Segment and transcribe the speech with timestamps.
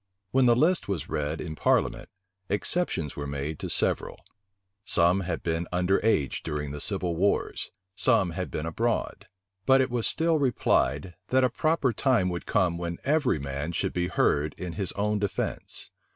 [0.31, 2.09] When the list was read in parliament,
[2.49, 4.19] exceptions were made to several:
[4.83, 9.27] some had been under age during the civil wars; some had been abroad.
[9.67, 13.93] But it was still replied, that a proper time would come when every man should
[13.93, 15.91] be heard in his own defence.